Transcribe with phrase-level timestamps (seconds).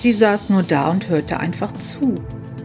[0.00, 2.14] Sie saß nur da und hörte einfach zu,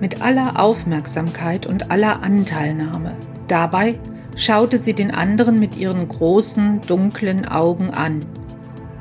[0.00, 3.12] mit aller Aufmerksamkeit und aller Anteilnahme.
[3.46, 3.94] Dabei
[4.34, 8.26] schaute sie den anderen mit ihren großen, dunklen Augen an.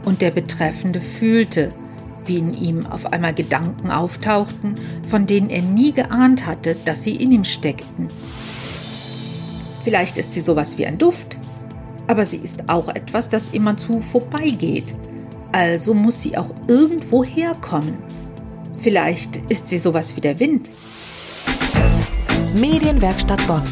[0.06, 1.70] Und der Betreffende fühlte,
[2.28, 4.76] wie in ihm auf einmal Gedanken auftauchten,
[5.08, 8.10] von denen er nie geahnt hatte, dass sie in ihm steckten.
[9.84, 11.36] Vielleicht ist sie sowas wie ein Duft,
[12.06, 14.94] aber sie ist auch etwas, das immerzu vorbeigeht.
[15.52, 17.98] Also muss sie auch irgendwo herkommen.
[18.82, 20.70] Vielleicht ist sie sowas wie der Wind.
[22.56, 23.64] Medienwerkstatt Bonn.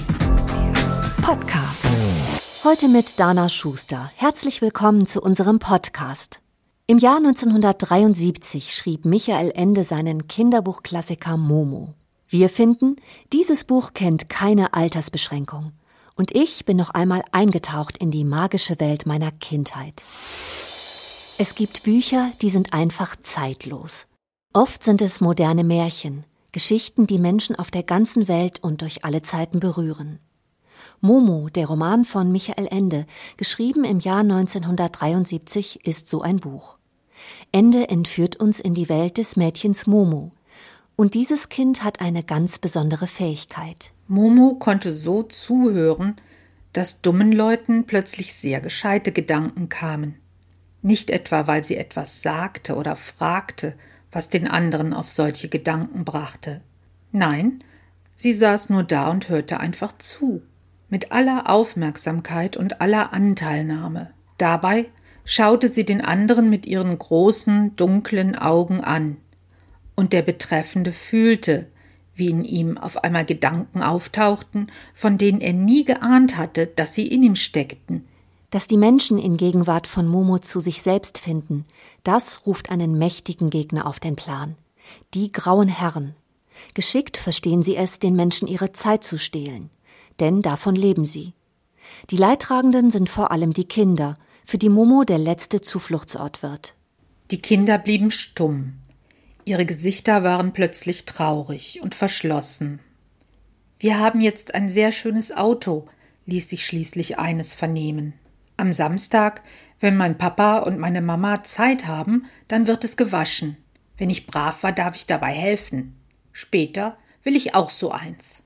[1.21, 1.85] Podcast.
[2.65, 4.11] Heute mit Dana Schuster.
[4.17, 6.41] Herzlich willkommen zu unserem Podcast.
[6.87, 11.93] Im Jahr 1973 schrieb Michael Ende seinen Kinderbuchklassiker Momo.
[12.27, 12.97] Wir finden,
[13.31, 15.71] dieses Buch kennt keine Altersbeschränkung.
[16.15, 20.03] Und ich bin noch einmal eingetaucht in die magische Welt meiner Kindheit.
[21.37, 24.07] Es gibt Bücher, die sind einfach zeitlos.
[24.57, 29.21] Oft sind es moderne Märchen, Geschichten, die Menschen auf der ganzen Welt und durch alle
[29.21, 30.17] Zeiten berühren.
[30.99, 33.05] Momo, der Roman von Michael Ende,
[33.37, 36.79] geschrieben im Jahr 1973, ist so ein Buch.
[37.51, 40.31] Ende entführt uns in die Welt des Mädchens Momo.
[40.95, 43.91] Und dieses Kind hat eine ganz besondere Fähigkeit.
[44.07, 46.15] Momo konnte so zuhören,
[46.73, 50.15] dass dummen Leuten plötzlich sehr gescheite Gedanken kamen.
[50.81, 53.75] Nicht etwa, weil sie etwas sagte oder fragte
[54.17, 56.61] was den anderen auf solche Gedanken brachte.
[57.11, 57.63] Nein,
[58.15, 60.41] sie saß nur da und hörte einfach zu,
[60.89, 64.09] mit aller Aufmerksamkeit und aller Anteilnahme.
[64.39, 64.87] Dabei
[65.23, 69.17] schaute sie den anderen mit ihren großen, dunklen Augen an,
[69.93, 71.67] und der Betreffende fühlte,
[72.15, 77.05] wie in ihm auf einmal Gedanken auftauchten, von denen er nie geahnt hatte, dass sie
[77.05, 78.07] in ihm steckten,
[78.49, 81.65] dass die Menschen in Gegenwart von Momo zu sich selbst finden,
[82.03, 84.55] das ruft einen mächtigen Gegner auf den Plan.
[85.13, 86.15] Die grauen Herren.
[86.73, 89.69] Geschickt verstehen sie es, den Menschen ihre Zeit zu stehlen.
[90.19, 91.33] Denn davon leben sie.
[92.09, 96.73] Die Leidtragenden sind vor allem die Kinder, für die Momo der letzte Zufluchtsort wird.
[97.31, 98.77] Die Kinder blieben stumm.
[99.43, 102.79] Ihre Gesichter waren plötzlich traurig und verschlossen.
[103.79, 105.87] Wir haben jetzt ein sehr schönes Auto,
[106.25, 108.13] ließ sich schließlich eines vernehmen.
[108.57, 109.43] Am Samstag,
[109.79, 113.57] wenn mein Papa und meine Mama Zeit haben, dann wird es gewaschen.
[113.97, 115.95] Wenn ich brav war, darf ich dabei helfen.
[116.31, 118.43] Später will ich auch so eins.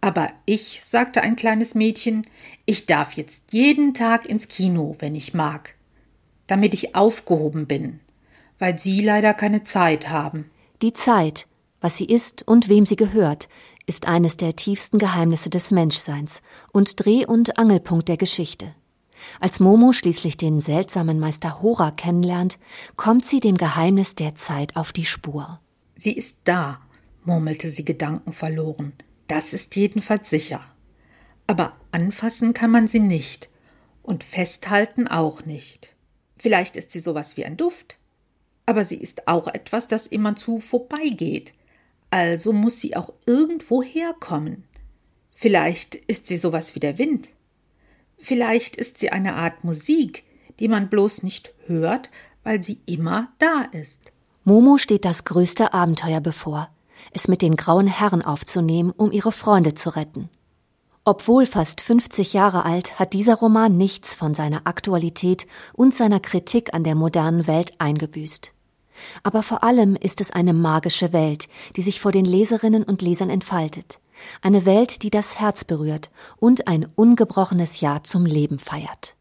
[0.00, 2.26] Aber ich, sagte ein kleines Mädchen,
[2.66, 5.76] ich darf jetzt jeden Tag ins Kino, wenn ich mag,
[6.46, 8.00] damit ich aufgehoben bin,
[8.58, 10.50] weil Sie leider keine Zeit haben.
[10.82, 11.46] Die Zeit,
[11.80, 13.48] was sie ist und wem sie gehört,
[13.86, 18.74] ist eines der tiefsten Geheimnisse des Menschseins und Dreh- und Angelpunkt der Geschichte.
[19.40, 22.58] Als Momo schließlich den seltsamen Meister Hora kennenlernt,
[22.96, 25.60] kommt sie dem Geheimnis der Zeit auf die Spur.
[25.96, 26.80] Sie ist da,
[27.24, 28.92] murmelte sie gedankenverloren.
[29.26, 30.60] Das ist jedenfalls sicher.
[31.46, 33.50] Aber anfassen kann man sie nicht
[34.02, 35.94] und festhalten auch nicht.
[36.36, 37.98] Vielleicht ist sie sowas wie ein Duft,
[38.66, 41.52] aber sie ist auch etwas, das immerzu vorbeigeht.
[42.10, 44.64] Also muss sie auch irgendwo herkommen.
[45.34, 47.30] Vielleicht ist sie sowas wie der Wind.
[48.24, 50.24] Vielleicht ist sie eine Art Musik,
[50.58, 52.10] die man bloß nicht hört,
[52.42, 54.12] weil sie immer da ist.
[54.44, 56.70] Momo steht das größte Abenteuer bevor,
[57.12, 60.30] es mit den grauen Herren aufzunehmen, um ihre Freunde zu retten.
[61.04, 66.72] Obwohl fast 50 Jahre alt, hat dieser Roman nichts von seiner Aktualität und seiner Kritik
[66.72, 68.54] an der modernen Welt eingebüßt.
[69.22, 71.46] Aber vor allem ist es eine magische Welt,
[71.76, 73.98] die sich vor den Leserinnen und Lesern entfaltet.
[74.42, 79.14] Eine Welt, die das Herz berührt und ein ungebrochenes Ja zum Leben feiert.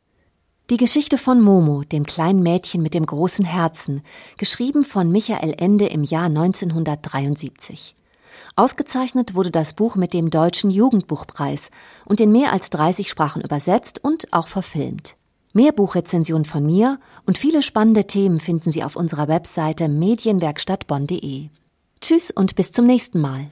[0.70, 4.02] Die Geschichte von Momo, dem kleinen Mädchen mit dem großen Herzen,
[4.38, 7.96] geschrieben von Michael Ende im Jahr 1973.
[8.56, 11.70] Ausgezeichnet wurde das Buch mit dem Deutschen Jugendbuchpreis
[12.06, 15.16] und in mehr als 30 Sprachen übersetzt und auch verfilmt.
[15.54, 21.50] Mehr Buchrezensionen von mir und viele spannende Themen finden Sie auf unserer Webseite medienwerkstattbonn.de.
[22.02, 23.52] Tschüss und bis zum nächsten Mal.